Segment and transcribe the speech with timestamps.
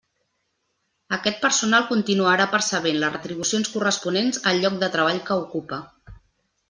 [1.17, 5.81] Aquest personal continuarà percebent les retribucions corresponents al lloc de treball que ocupa.